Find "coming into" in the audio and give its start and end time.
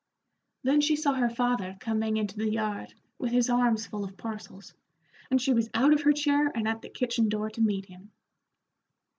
1.79-2.35